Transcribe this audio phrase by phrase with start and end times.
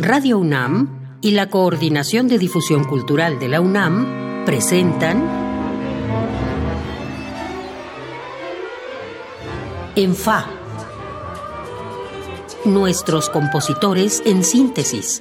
[0.00, 5.28] Radio UNAM y la Coordinación de Difusión Cultural de la UNAM presentan
[9.96, 10.46] En Fa.
[12.64, 15.20] Nuestros compositores en síntesis.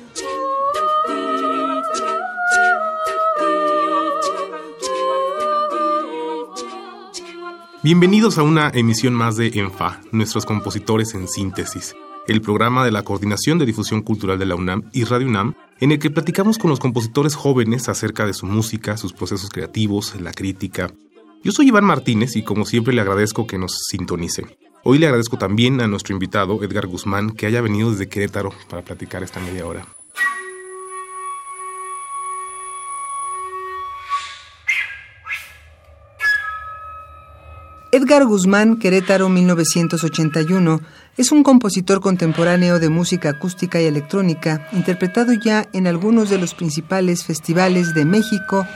[7.82, 11.96] Bienvenidos a una emisión más de ENFA, nuestros compositores en síntesis,
[12.28, 15.92] el programa de la Coordinación de Difusión Cultural de la UNAM y Radio UNAM, en
[15.92, 20.32] el que platicamos con los compositores jóvenes acerca de su música, sus procesos creativos, la
[20.32, 20.92] crítica.
[21.44, 24.46] Yo soy Iván Martínez y como siempre le agradezco que nos sintonice.
[24.84, 28.84] Hoy le agradezco también a nuestro invitado, Edgar Guzmán, que haya venido desde Querétaro para
[28.84, 29.97] platicar esta media hora.
[37.94, 40.82] Edgar Guzmán, Querétaro 1981,
[41.16, 46.54] es un compositor contemporáneo de música acústica y electrónica, interpretado ya en algunos de los
[46.54, 48.68] principales festivales de México,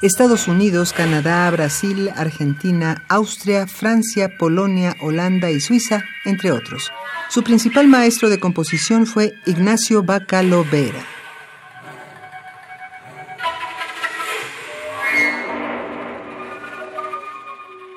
[0.00, 6.90] Estados Unidos, Canadá, Brasil, Argentina, Austria, Francia, Polonia, Holanda y Suiza, entre otros.
[7.28, 11.13] Su principal maestro de composición fue Ignacio Bacalo Vera.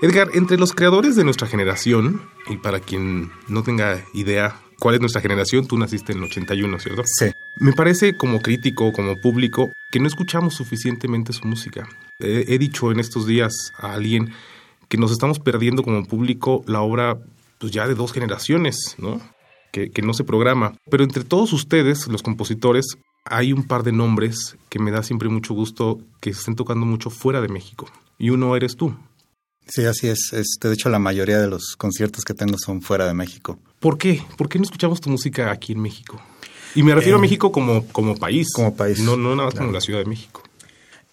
[0.01, 5.01] Edgar, entre los creadores de nuestra generación, y para quien no tenga idea cuál es
[5.01, 7.03] nuestra generación, tú naciste en el 81, ¿cierto?
[7.05, 7.31] Sí.
[7.59, 11.89] Me parece como crítico, como público, que no escuchamos suficientemente su música.
[12.19, 14.33] he dicho en estos días a alguien
[14.87, 17.17] que nos estamos perdiendo como público la obra
[17.57, 19.19] pues ya de dos generaciones, ¿no?
[19.71, 20.75] Que, que no se programa.
[20.91, 22.85] Pero entre todos ustedes, los compositores,
[23.25, 26.85] hay un par de nombres que me da siempre mucho gusto que se estén tocando
[26.85, 27.89] mucho fuera de México.
[28.19, 28.95] Y uno eres tú.
[29.67, 30.31] Sí, así es.
[30.33, 33.59] Este, de hecho, la mayoría de los conciertos que tengo son fuera de México.
[33.79, 34.21] ¿Por qué?
[34.37, 36.19] ¿Por qué no escuchamos tu música aquí en México?
[36.75, 38.47] Y me refiero a Eh, México como, como país.
[38.53, 39.67] como país, No, no nada más claro.
[39.67, 40.43] como la Ciudad de México.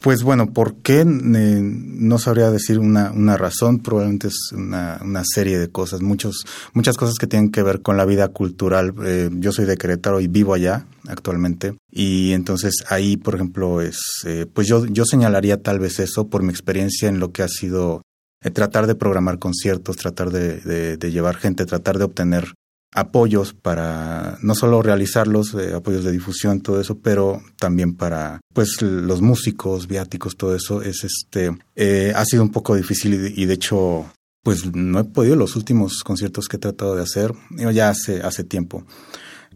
[0.00, 1.00] Pues bueno, ¿por qué?
[1.00, 6.44] Eh, no sabría decir una, una razón, probablemente es una, una serie de cosas, muchos,
[6.74, 8.92] muchas cosas que tienen que ver con la vida cultural.
[9.02, 13.98] Eh, yo soy de Querétaro y vivo allá actualmente y entonces ahí, por ejemplo, es,
[14.26, 17.48] eh, pues yo, yo señalaría tal vez eso por mi experiencia en lo que ha
[17.48, 18.02] sido
[18.44, 22.52] eh, tratar de programar conciertos, tratar de, llevar gente, tratar de obtener
[22.92, 28.82] apoyos para no solo realizarlos, eh, apoyos de difusión, todo eso, pero también para pues
[28.82, 33.46] los músicos, viáticos, todo eso es este eh, ha sido un poco difícil y, y
[33.46, 34.06] de hecho
[34.44, 37.32] pues no he podido los últimos conciertos que he tratado de hacer,
[37.72, 38.84] ya hace hace tiempo,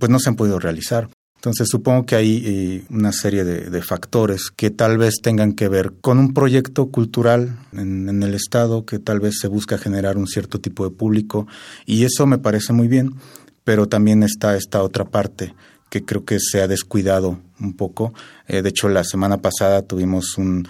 [0.01, 1.09] pues no se han podido realizar.
[1.39, 5.93] Entonces supongo que hay eh, una serie de, factores que tal vez tengan que ver
[6.01, 10.59] con un proyecto cultural en, el Estado, que tal vez se busca generar un cierto
[10.61, 11.47] tipo de público
[11.87, 13.15] y eso me parece muy bien,
[13.63, 15.55] pero también está esta otra parte
[15.91, 18.13] que creo que se ha descuidado un poco.
[18.49, 20.67] Eh, de hecho, la semana pasada tuvimos un,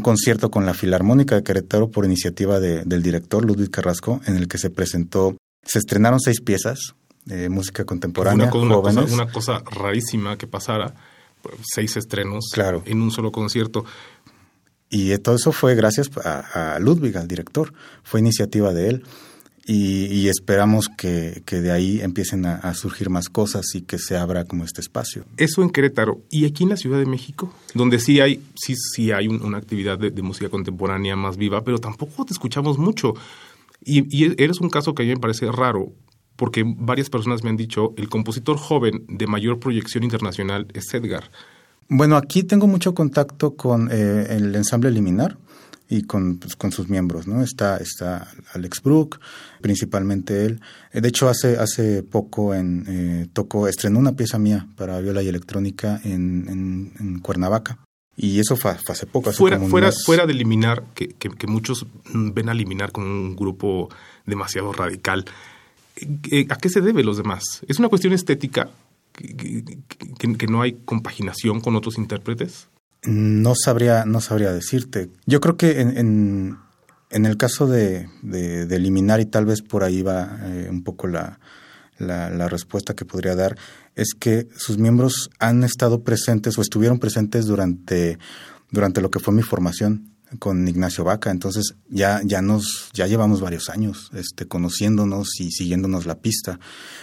[0.00, 4.46] concierto con la Filarmónica de Querétaro por iniciativa de- del director Ludwig Carrasco, en el
[4.46, 9.02] que se presentó, se estrenaron seis piezas de música contemporánea, Una, co- una jóvenes.
[9.04, 10.94] cosa, una cosa rarísima que pasara.
[11.42, 12.82] pues, Seis estrenos Claro.
[12.86, 13.84] en un solo concierto.
[14.90, 17.72] Y eh, todo eso fue gracias a, a Ludwig, al director.
[18.02, 19.04] Fue iniciativa de él.
[19.66, 23.98] Y, y esperamos que, que de ahí empiecen a, a surgir más cosas y que
[23.98, 25.24] se abra como este espacio.
[25.38, 26.20] Eso en Querétaro.
[26.30, 27.50] ¿Y aquí en la Ciudad de México?
[27.72, 31.64] Donde sí hay, sí, sí hay un- una actividad de, de música contemporánea más viva,
[31.64, 33.14] pero tampoco te escuchamos mucho.
[33.82, 35.92] Y, y eres un caso que a mí me parece raro,
[36.36, 41.30] porque varias personas me han dicho, el compositor joven de mayor proyección internacional es Edgar.
[41.88, 45.36] Bueno, aquí tengo mucho contacto con eh, el ensamble Liminar
[45.88, 47.42] y con, pues, con sus miembros, ¿no?
[47.42, 49.20] Está, está Alex Brook,
[49.60, 50.60] principalmente él.
[50.92, 55.22] Eh, De hecho, hace, hace poco en, eh, tocó, estrenó una pieza mía para viola
[55.22, 57.78] y electrónica en, en, en Cuernavaca.
[58.16, 61.30] Y eso fue, fue hace poco, hace Fuera, como fuera, fuera de eliminar, que, que-
[61.30, 63.88] que muchos ven a eliminar como un grupo
[64.24, 65.24] demasiado radical,
[66.48, 67.62] ¿a qué se debe los demás?
[67.68, 68.70] ¿Es una cuestión estética?
[69.12, 72.68] ¿Que, no hay compaginación con otros intérpretes?
[73.04, 75.10] No sabría, no sabría decirte.
[75.26, 76.56] Yo creo que en,
[77.10, 78.08] en, el caso de,
[78.70, 81.38] eliminar, y tal vez por ahí va eh, un poco la,
[81.98, 83.56] la, la respuesta que podría dar,
[83.94, 88.18] es que sus miembros han estado presentes o estuvieron presentes durante,
[88.70, 91.30] durante lo que fue mi formación con Ignacio Vaca.
[91.30, 96.58] Entonces ya, ya nos, ya llevamos varios años este, conociéndonos y siguiéndonos la pista.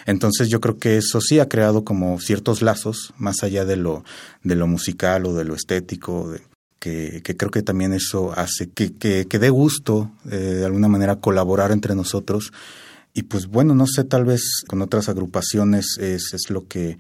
[0.06, 4.04] Entonces yo creo que eso sí ha creado como ciertos lazos, más allá de lo,
[4.44, 6.34] de lo musical o de lo estético,
[6.80, 11.18] que creo que también eso hace que, que, que dé gusto eh, de alguna manera
[11.18, 12.52] colaborar entre nosotros.
[13.14, 16.98] Y pues bueno, no sé, tal vez con otras agrupaciones es, es lo que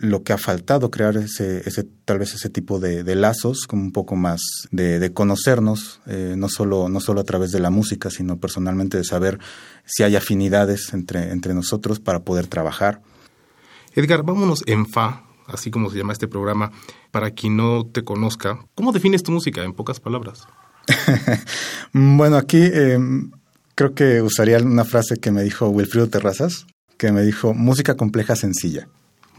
[0.00, 3.92] lo que ha faltado, crear ese, ese tal vez ese tipo de, lazos, como un
[3.92, 8.38] poco más de, conocernos, eh, no, solo, no solo a través de la música, sino
[8.38, 9.38] personalmente de saber
[9.84, 13.02] si hay afinidades entre, entre nosotros para poder trabajar.
[13.94, 16.72] Edgar, vámonos en fa, así como se llama este programa,
[17.10, 18.58] para quien no te conozca.
[18.74, 20.46] ¿Cómo defines tu música en pocas palabras?
[21.92, 23.30] bueno, aquí em,
[23.74, 26.66] creo que usaría una frase que me dijo Wilfrido Terrazas,
[26.96, 28.88] que me dijo música compleja sencilla.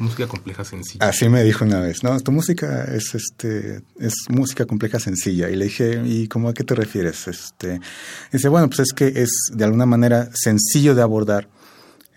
[0.01, 1.07] Música compleja sencilla.
[1.07, 2.19] Así me dijo una vez, ¿no?
[2.19, 6.63] Tu música es este es música compleja sencilla y le dije, ¿y cómo a qué
[6.63, 7.27] te refieres?
[7.27, 7.79] Este
[8.31, 11.47] dice, bueno, pues es que es de alguna manera sencillo de abordar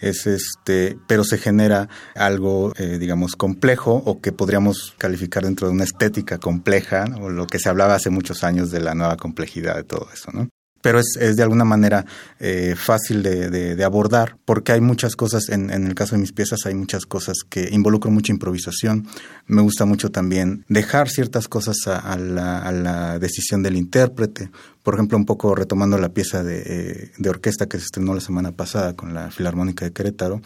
[0.00, 5.74] es este, pero se genera algo, eh, digamos, complejo o que podríamos calificar dentro de
[5.74, 9.76] una estética compleja, o lo que se hablaba hace muchos años de la nueva complejidad
[9.76, 10.48] de todo eso, ¿no?
[10.84, 12.04] Pero es, es de alguna manera
[12.38, 16.32] eh, fácil de, de, abordar porque hay muchas cosas, en, en, el caso de mis
[16.32, 19.06] piezas hay muchas cosas que involucran mucha improvisación.
[19.46, 24.50] Me gusta mucho también dejar ciertas cosas a, la, a la, decisión del intérprete.
[24.84, 28.20] Por ejemplo, un poco retomando la pieza de, eh, de orquesta que se estrenó la
[28.20, 30.42] semana pasada con la Filarmónica de Querétaro.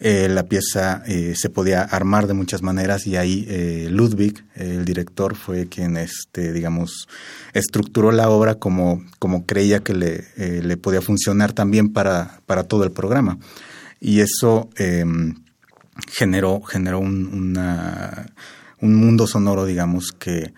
[0.00, 5.36] Eh, la pieza eh, se podía armar de muchas maneras y ahí Ludwig, el director,
[5.36, 7.06] fue quien, este, digamos,
[7.54, 12.82] estructuró la obra como, como creía que le, le podía funcionar también para, para todo
[12.82, 13.38] el programa.
[14.00, 15.36] Y eso em,
[16.10, 17.56] generó, generó un,
[18.80, 20.52] un mundo sonoro, digamos, que,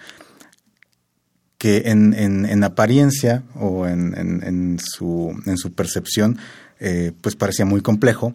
[1.61, 6.39] que en, en, en apariencia o en, en, su, en su percepción
[7.21, 8.35] pues parecía muy complejo,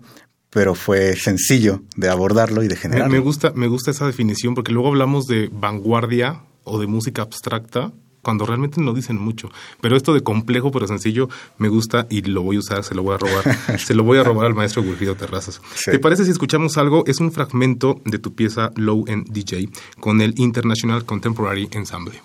[0.51, 3.11] pero fue sencillo de abordarlo y de generarlo.
[3.11, 7.91] Me gusta, me gusta esa definición porque luego hablamos de vanguardia o de música abstracta
[8.21, 9.49] cuando realmente no dicen mucho.
[9.81, 13.03] Pero esto de complejo pero sencillo me gusta y lo voy a usar, se lo
[13.03, 13.79] voy a robar.
[13.79, 15.61] se lo voy a robar al maestro Wilfrido Terrazas.
[15.83, 17.03] ¿Te parece si escuchamos algo?
[17.05, 19.69] Es un fragmento de tu pieza Low End DJ
[19.99, 22.21] con el International Contemporary Ensemble.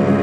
[0.00, 0.21] you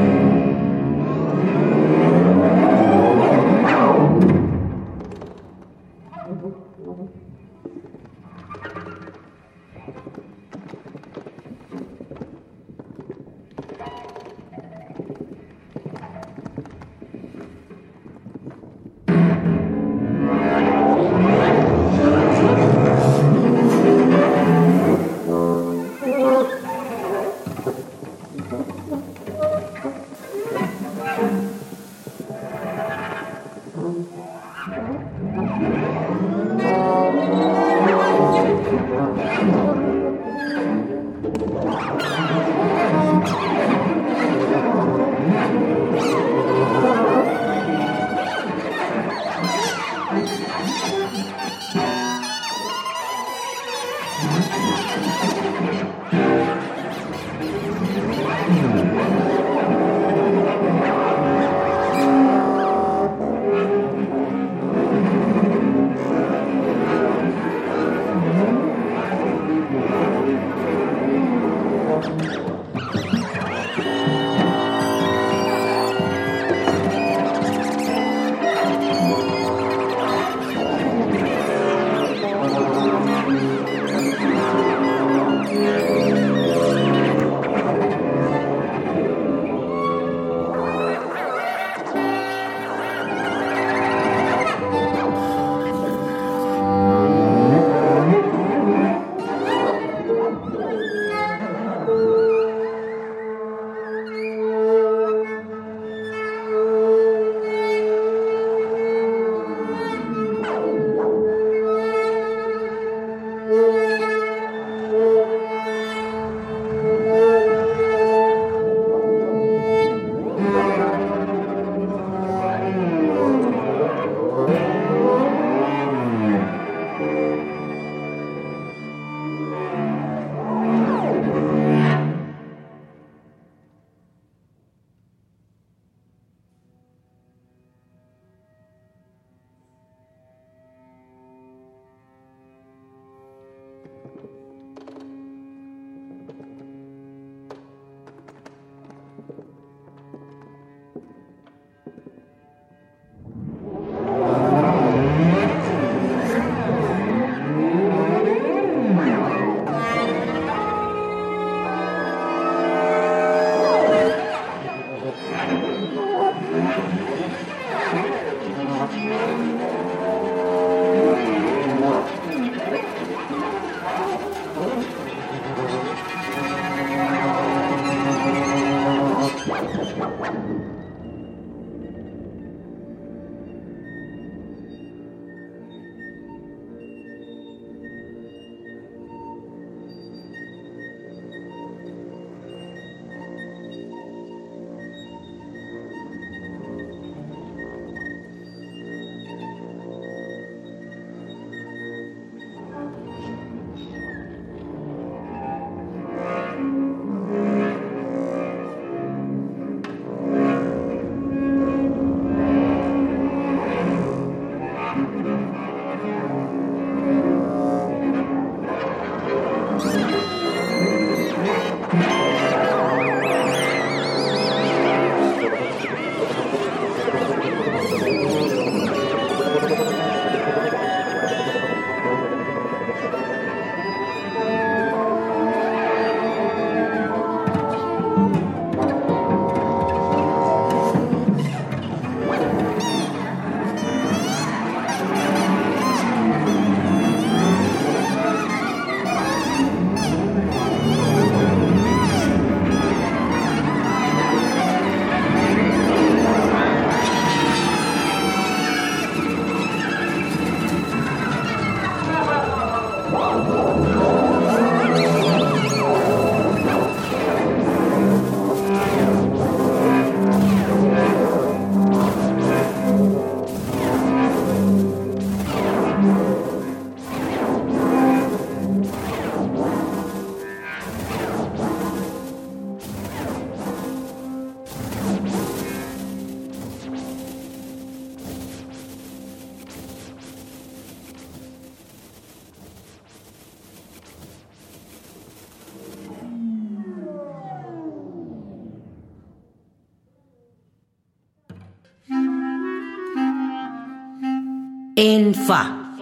[305.02, 305.96] En Fa.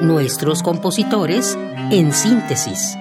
[0.00, 1.58] Nuestros compositores
[1.90, 2.96] en síntesis.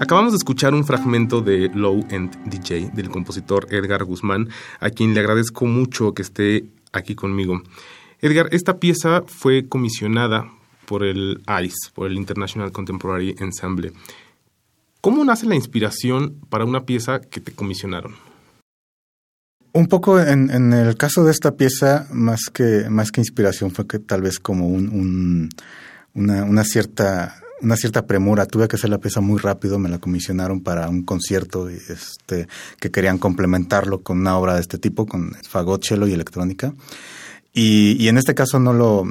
[0.00, 4.48] Acabamos de escuchar un fragmento de Low End DJ del compositor Edgar Guzmán,
[4.80, 7.62] a quien le agradezco mucho que esté aquí conmigo.
[8.20, 10.50] Edgar, esta pieza fue comisionada
[10.84, 13.92] por el ICE, por el International Contemporary Ensemble.
[15.00, 18.27] ¿Cómo nace la inspiración para una pieza que te comisionaron?
[19.72, 23.98] Un poco en, el caso de esta pieza, más que, más que inspiración, fue que
[23.98, 25.50] tal vez como un,
[26.14, 28.46] una, una cierta una cierta premura.
[28.46, 32.48] Tuve que hacer la pieza muy rápido, me la comisionaron para un concierto este,
[32.78, 36.74] que querían complementarlo con una obra de este tipo, con fagot, cello y electrónica.
[37.52, 39.04] Y, y, en este caso no lo,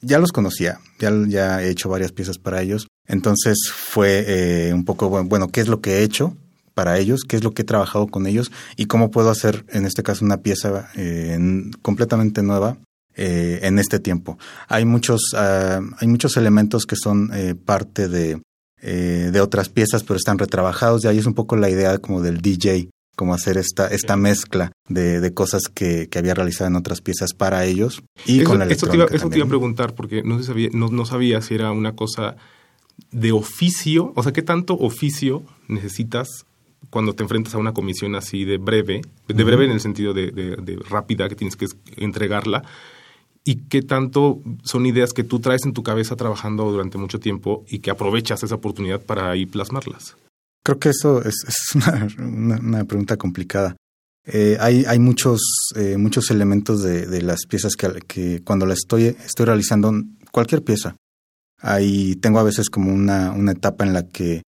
[0.00, 2.86] ya los conocía, ya, ya he hecho varias piezas para ellos.
[3.06, 6.36] Entonces fue eh, un poco, bueno, ¿qué es lo que he hecho
[6.80, 7.24] para ellos?
[7.28, 8.50] ¿Qué es lo que he trabajado con ellos?
[8.78, 11.38] ¿Y cómo puedo hacer, en este caso, una pieza eh,
[11.82, 12.78] completamente nueva
[13.14, 14.38] eh, en este tiempo.
[14.66, 18.40] Hay muchos, ah, hay muchos elementos que son eh, parte de,
[18.80, 21.04] eh, de otras piezas, pero están retrabajados.
[21.04, 24.72] Y ahí es un poco la idea como del DJ, como hacer esta, esta mezcla
[24.88, 28.64] de, de cosas que, que, había realizado en otras piezas para ellos y con la
[28.64, 31.54] eso te, iba, eso te iba a preguntar, porque no, sabía, no, no sabía si
[31.54, 32.36] era una cosa
[33.12, 36.46] de oficio, o sea, ¿qué tanto oficio necesitas
[36.88, 40.30] cuando te enfrentas a una comisión así de breve, de breve en el sentido de,
[40.30, 42.64] de, de, rápida, que tienes que entregarla,
[43.44, 47.64] y qué tanto son ideas que tú traes en tu cabeza trabajando durante mucho tiempo
[47.68, 50.16] y que aprovechas esa oportunidad para ahí plasmarlas.
[50.62, 51.44] Creo que eso es,
[52.18, 53.76] una, pregunta complicada.
[54.26, 55.40] Eh, hay, hay muchos,
[55.74, 59.92] eh, muchos elementos de, de las piezas que, que, cuando las estoy, estoy realizando,
[60.30, 60.96] cualquier pieza,
[61.58, 64.42] ahí tengo a veces como una, una etapa en la que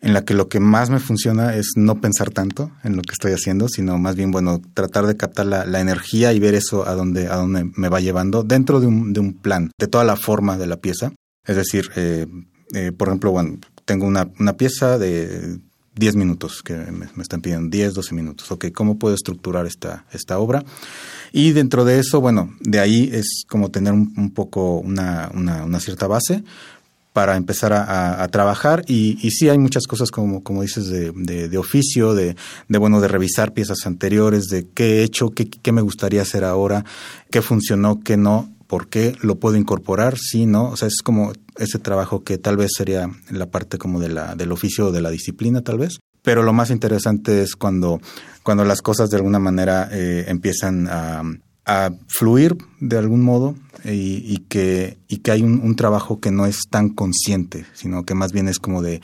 [0.00, 3.12] en la que lo que más me funciona es no pensar tanto en lo que
[3.12, 6.94] estoy haciendo, sino más bien, bueno, tratar de captar la, energía y ver eso a
[6.94, 10.16] dónde, a dónde me va llevando dentro de un, de un plan, de toda la
[10.16, 11.12] forma de la pieza.
[11.44, 12.26] Es decir, eh,
[12.74, 15.58] eh, por ejemplo, bueno, tengo una, una pieza de
[15.96, 18.50] 10 minutos que me, me, están pidiendo, 10, 12 minutos.
[18.52, 20.64] Ok, ¿cómo puedo estructurar esta, esta obra?
[21.32, 25.64] Y dentro de eso, bueno, de ahí es como tener un, un poco una, una,
[25.64, 26.44] una cierta base,
[27.12, 28.84] para empezar a, trabajar.
[28.86, 32.36] Y, y, sí hay muchas cosas como, como dices de, oficio, de,
[32.68, 36.44] de, bueno, de revisar piezas anteriores, de qué he hecho, qué, qué me gustaría hacer
[36.44, 36.84] ahora,
[37.30, 41.32] qué funcionó, qué no, por qué lo puedo incorporar, sí, no, o sea, es como
[41.56, 45.00] ese trabajo que tal vez sería la parte como de la, del oficio o de
[45.00, 48.00] la disciplina tal vez, pero lo más interesante es cuando,
[48.42, 51.22] cuando las cosas de alguna manera eh, empiezan a,
[51.68, 56.62] a fluir de algún modo y, que, y que hay un, trabajo que no es
[56.68, 59.00] tan consciente, sino que más bien es como de...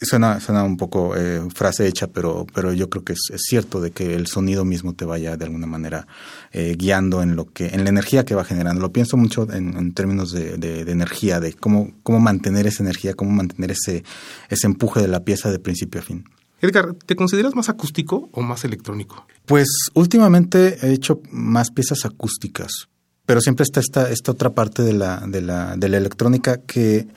[0.00, 3.92] Suena, suena un poco eh, frase hecha, pero, pero yo creo que es, cierto de
[3.92, 6.08] que el sonido mismo te vaya de alguna manera
[6.50, 8.80] eh, guiando en lo que, en la energía que va generando.
[8.80, 13.14] Lo pienso mucho en, términos de, de, de, energía, de cómo, cómo mantener esa energía,
[13.14, 14.02] cómo mantener ese,
[14.48, 16.24] ese empuje de la pieza de principio a fin.
[16.62, 19.26] Edgar, ¿te consideras más acústico o más electrónico?
[19.46, 22.88] Pues últimamente he hecho más piezas acústicas,
[23.26, 27.08] pero siempre está esta, otra parte de la, de, la, de la electrónica que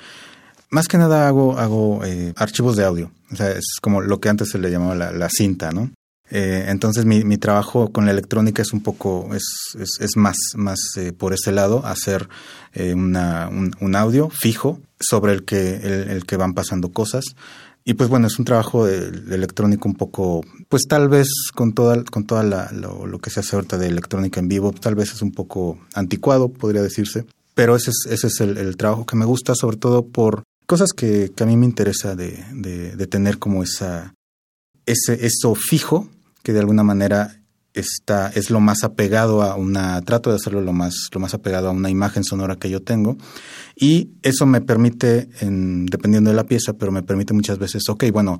[0.72, 3.12] más que nada hago, hago eh, archivos de audio.
[3.32, 5.92] O sea, es como lo que antes se le llamaba la, cinta, ¿no?
[6.32, 9.46] Eh, entonces mi, mi, trabajo con la electrónica es un poco, es,
[9.80, 12.28] es, es más, más eh, por ese lado, hacer
[12.76, 17.24] una, un, audio fijo sobre el que, el que van pasando cosas.
[17.88, 21.74] Y pues bueno, es un trabajo de, de electrónico un poco, pues tal vez con
[21.74, 25.14] toda, con toda lo, lo, que se hace ahorita de electrónica en vivo, tal vez
[25.14, 27.26] es un poco anticuado, podría decirse.
[27.54, 30.94] Pero ese es, ese es el, el trabajo que me gusta, sobre todo por cosas
[30.94, 34.16] que, que a mí me interesa de, de, de, tener como esa,
[34.88, 36.10] ese, eso fijo,
[36.42, 37.40] que de alguna manera
[37.76, 41.70] está, es lo más apegado a una, trato de hacerlo lo más, lo más apegado
[41.70, 43.18] a una imagen sonora que yo tengo.
[43.76, 48.06] Y eso me permite, en, dependiendo de la pieza, pero me permite muchas veces, ok,
[48.12, 48.40] bueno,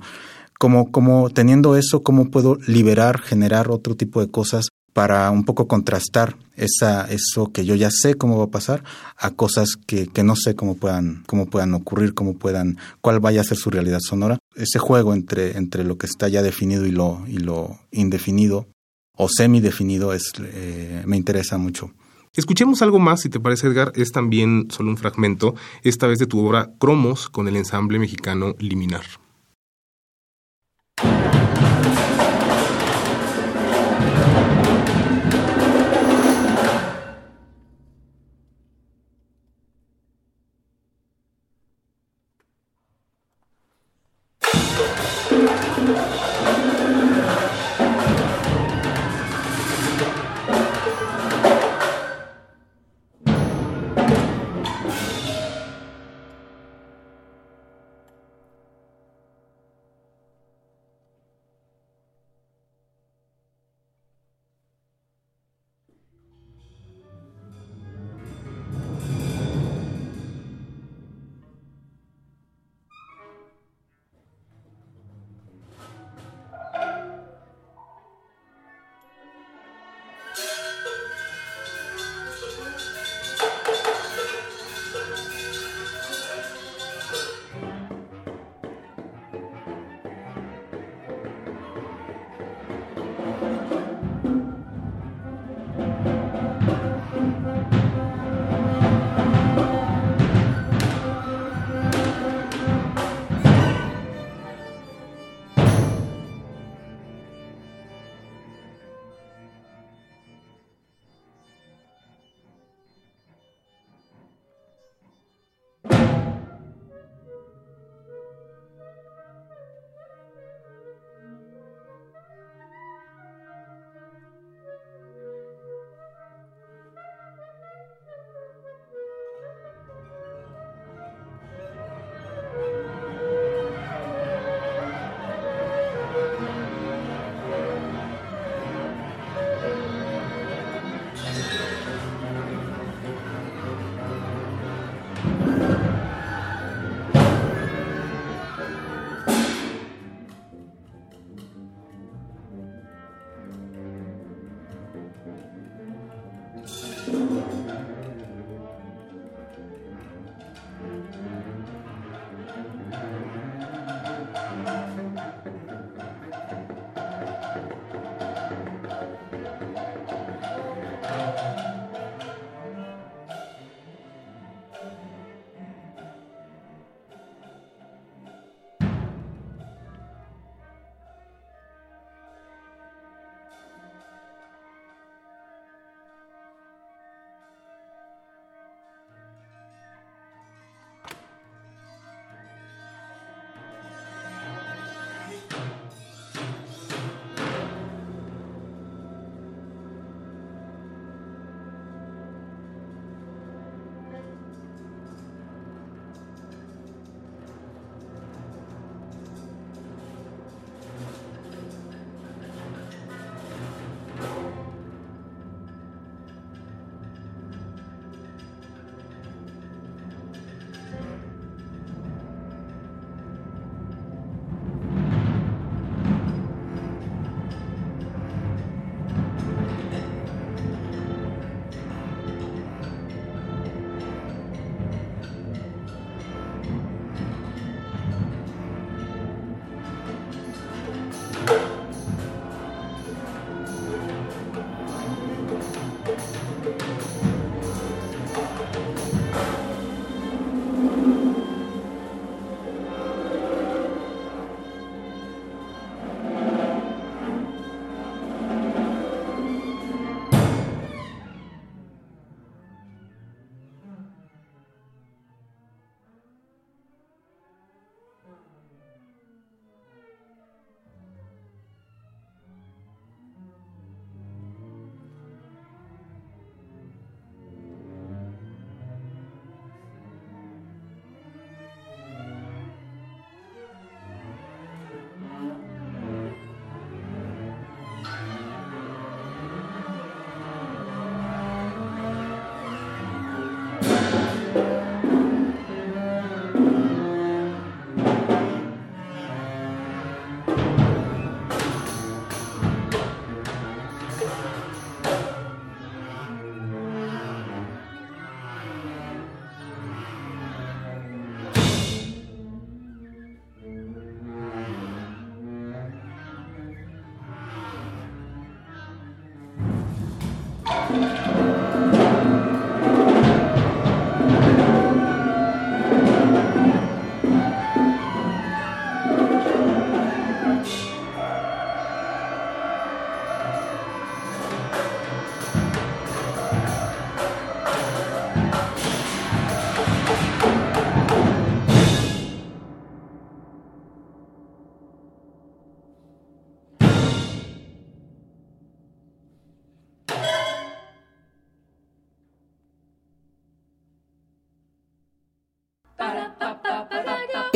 [0.58, 5.68] como, como teniendo eso, ¿cómo puedo liberar, generar otro tipo de cosas para un poco
[5.68, 8.82] contrastar esa, eso que yo ya sé cómo va a pasar
[9.18, 13.42] a cosas que, que no sé cómo puedan, cómo puedan ocurrir, cómo puedan, cuál vaya
[13.42, 14.38] a ser su realidad sonora.
[14.54, 18.68] Ese juego entre, entre lo que está ya definido y lo, y lo indefinido
[19.16, 21.90] o semidefinido es, eh, me interesa mucho.
[22.34, 23.92] Escuchemos algo más, si te parece, Edgar.
[23.96, 28.54] Es también solo un fragmento, esta vez de tu obra Cromos con el ensamble mexicano
[28.58, 29.04] Liminar.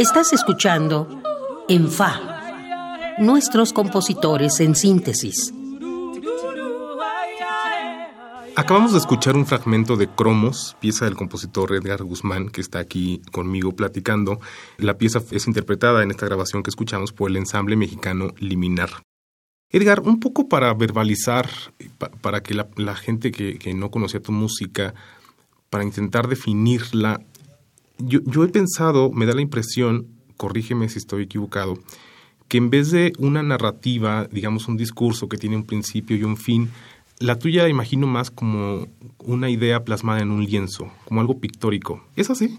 [0.01, 1.07] Estás escuchando
[1.69, 5.53] En Fa, nuestros compositores en síntesis.
[8.57, 13.21] Acabamos de escuchar un fragmento de Cromos, pieza del compositor Edgar Guzmán, que está aquí
[13.31, 14.41] conmigo platicando.
[14.79, 19.03] La pieza es interpretada en esta grabación que escuchamos por el ensamble mexicano Liminar.
[19.69, 21.51] Edgar, un poco para verbalizar,
[22.23, 24.95] para que la, gente que, no conocía tu música,
[25.69, 27.21] para intentar definirla,
[28.05, 31.79] yo, he pensado, me da la impresión, corrígeme si estoy equivocado,
[32.49, 36.37] que en vez de una narrativa, digamos un discurso que tiene un principio y un
[36.37, 36.71] fin,
[37.19, 42.03] la tuya imagino más como una idea plasmada en un lienzo, como algo pictórico.
[42.17, 42.59] ¿Es así?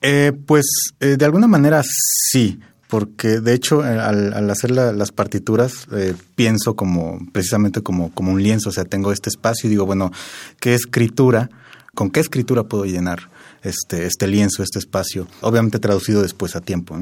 [0.00, 0.66] Eh, pues
[1.00, 5.86] eh, de alguna manera sí, porque de hecho eh, al, hacer las partituras
[6.34, 10.12] pienso como precisamente como, como un lienzo, o sea, tengo este espacio y digo, bueno,
[10.60, 11.50] ¿qué escritura,
[11.94, 13.30] con qué escritura puedo llenar
[13.62, 15.26] este, este lienzo, este espacio?
[15.40, 16.98] Obviamente traducido después a tiempo.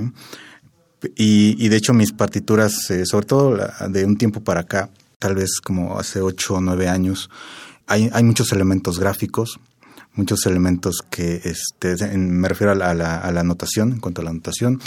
[1.15, 5.61] Y, y, de hecho mis partituras, sobre todo de un tiempo para acá, tal vez
[5.61, 7.31] como hace ocho o nueve años,
[7.87, 9.61] hay, hay muchos elementos gráficos,
[10.15, 14.31] muchos elementos que, este, me refiero a la, a, la, anotación, en cuanto a la
[14.31, 14.81] anotación.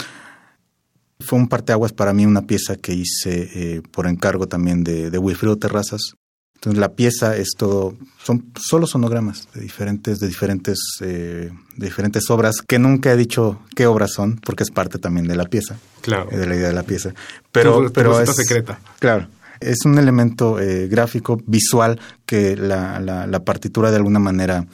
[1.20, 5.18] Fue un parteaguas para mí una pieza que hice eh, por encargo también de, de
[5.18, 6.14] Wilfredo Terrazas.
[6.60, 12.28] Entonces la pieza es todo, son solo sonogramas de diferentes, de diferentes, eh, de diferentes
[12.28, 15.78] obras que nunca he dicho qué obras son, porque es parte también de la pieza.
[16.02, 16.28] Claro.
[16.30, 17.14] De la idea de la pieza.
[17.50, 18.78] Pero, pero, es secreta.
[18.98, 19.26] Claro
[19.60, 24.66] es un elemento eh, gráfico, visual, que la, la, partitura de alguna manera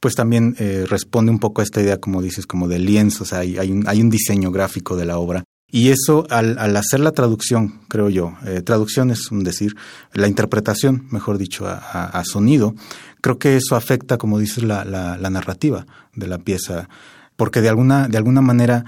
[0.00, 3.26] pues también eh, responde un poco a esta idea, como dices, como de lienzo, o
[3.26, 5.44] sea, hay, hay, un, hay un diseño gráfico de la obra.
[5.70, 9.74] Y eso, al, al hacer la traducción, creo yo, eh, traducción es un decir,
[10.12, 12.74] la interpretación, mejor dicho, a, a, sonido,
[13.20, 16.88] creo que eso afecta, como dices, la, la, la narrativa de la pieza,
[17.34, 18.84] porque de alguna, de alguna manera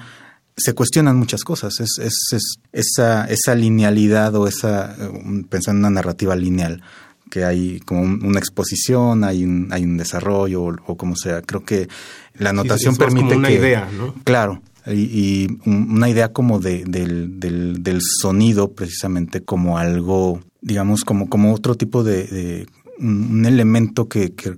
[0.56, 1.80] se cuestionan muchas cosas.
[1.80, 4.96] Es, es, es esa, esa linealidad o esa,
[5.50, 6.82] pensando en una narrativa lineal,
[7.30, 11.42] que hay como una exposición, hay un, hay un desarrollo o, como sea.
[11.42, 11.88] Creo que
[12.34, 14.14] la anotación permite como una idea, ¿no?
[14.24, 21.28] Claro, y, una idea como de, del, del, del, sonido precisamente como algo, digamos, como,
[21.28, 22.66] como otro tipo de
[22.98, 24.56] un, elemento que, que,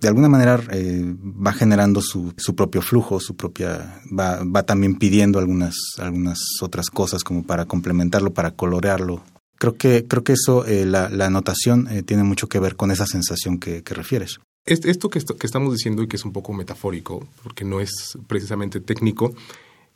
[0.00, 4.96] de alguna manera eh, va generando su, su, propio flujo, su propia va, va también
[4.96, 9.22] pidiendo algunas, algunas otras cosas como para complementarlo, para colorearlo.
[9.58, 12.90] Creo que, creo que eso, eh, la, la anotación eh, tiene mucho que ver con
[12.90, 14.38] esa sensación que refieres.
[14.66, 19.32] Esto que, estamos diciendo y que es un poco metafórico, porque no es precisamente técnico,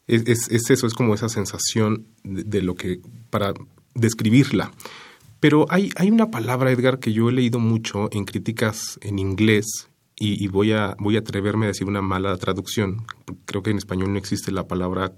[0.07, 3.53] es, es, es eso, es como esa sensación de, lo que, para
[3.95, 4.71] describirla,
[5.41, 9.89] pero hay, hay una palabra, Edgar, que yo he leído mucho en críticas en inglés
[10.23, 13.07] y, voy, a, voy a atreverme a decir una mala traducción.
[13.47, 15.15] Creo que en español no existe la palabra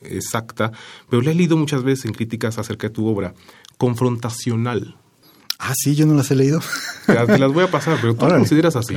[0.00, 0.70] exacta,
[1.10, 3.34] pero la he leído muchas veces en críticas acerca de tu obra.
[3.78, 4.96] Confrontacional.
[5.58, 6.60] Ah, sí, yo no las he leído.
[7.06, 8.96] Te, las voy a pasar, pero tú consideras así.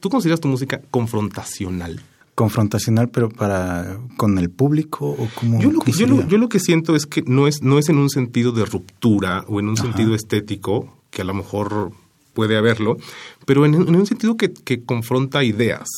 [0.00, 2.02] ¿Tú consideras tu música confrontacional?
[2.34, 6.94] confrontacional, pero para con el público o como yo lo que yo lo, que siento
[6.94, 10.14] es que no es no es en un sentido de ruptura o en un sentido
[10.14, 11.92] estético que a lo mejor
[12.36, 12.98] puede haberlo,
[13.46, 15.88] pero en, un sentido que, que confronta ideas,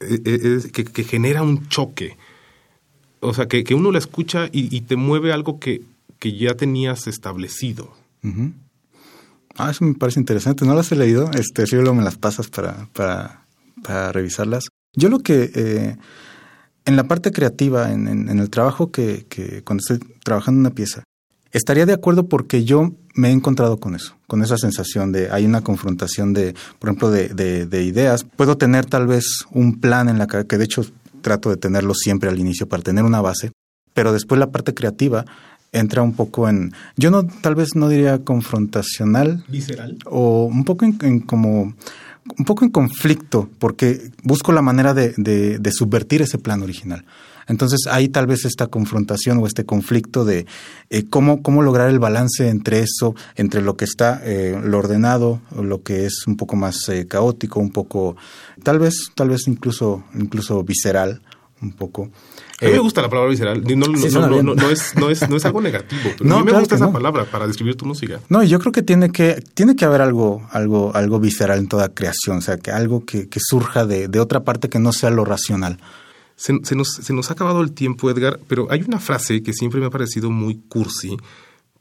[0.00, 2.16] e, e, que, que, genera un choque,
[3.20, 5.82] o sea que, que uno la escucha y, te mueve algo que,
[6.18, 7.92] que ya tenías establecido.
[9.58, 10.64] Ah, eso me parece interesante.
[10.64, 11.30] No las he leído.
[11.32, 13.44] Este, si luego me las pasas para, para,
[13.82, 14.68] para revisarlas.
[14.94, 15.96] Yo lo que eh,
[16.84, 21.04] en la parte creativa, en, el trabajo que, que, cuando estoy trabajando una pieza,
[21.52, 25.44] estaría de acuerdo porque yo me he encontrado con eso, con esa sensación de hay
[25.44, 27.28] una confrontación de, por ejemplo, de,
[27.66, 28.24] de, ideas.
[28.24, 30.86] Puedo tener tal vez un plan en la que, que de hecho
[31.20, 33.52] trato de tenerlo siempre al inicio para tener una base,
[33.92, 35.24] pero después la parte creativa
[35.72, 40.84] entra un poco en, yo no, tal vez no diría confrontacional, visceral, o un poco
[40.84, 41.74] en como
[42.36, 47.04] un poco en conflicto porque busco la manera de, de, subvertir ese plan original.
[47.46, 50.44] Entonces hay tal vez esta confrontación o este conflicto de
[50.90, 55.40] eh, cómo, cómo lograr el balance entre eso, entre lo que está eh, lo ordenado,
[55.56, 58.16] lo que es un poco más eh, caótico, un poco,
[58.62, 61.22] tal vez, tal vez incluso, incluso visceral,
[61.62, 62.10] un poco.
[62.60, 63.62] A mí me gusta la palabra visceral.
[63.62, 66.58] No, no, no, no, es, no, es, no es algo negativo, pero a mí me
[66.58, 68.20] gusta esa palabra para describir tu música.
[68.28, 71.88] No, yo creo que tiene que, tiene que haber algo, algo, algo visceral en toda
[71.88, 75.10] creación, o sea, que algo que, que surja de, de otra parte que no sea
[75.10, 75.78] lo racional.
[76.34, 79.52] Se, se, nos, se nos ha acabado el tiempo, Edgar, pero hay una frase que
[79.52, 81.16] siempre me ha parecido muy cursi,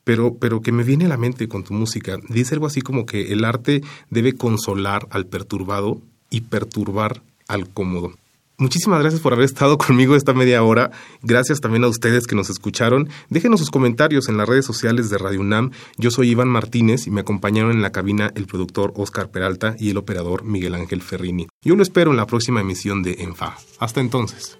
[0.04, 2.18] pero, pero que me viene a la mente con tu música.
[2.30, 8.14] Dice algo así como que el arte debe consolar al perturbado y perturbar al cómodo.
[8.60, 10.90] Muchísimas gracias por haber estado conmigo esta media hora.
[11.22, 13.08] Gracias también a ustedes que nos escucharon.
[13.30, 15.70] Déjenos sus comentarios en las redes sociales de Radio UNAM.
[15.98, 19.92] Yo soy Iván Martínez y me acompañaron en la cabina el productor Oscar Peralta y
[19.92, 21.48] el operador Miguel Ángel Ferrini.
[21.62, 23.58] Yo lo espero en la próxima emisión de ENFA.
[23.78, 24.58] Hasta entonces.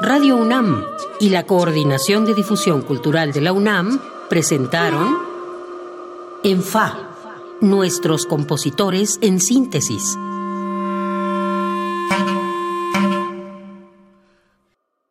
[0.00, 5.16] Radio UNAM y la Coordinación de Difusión Cultural de la UNAM presentaron
[6.44, 7.10] En Fa,
[7.60, 10.16] nuestros compositores en síntesis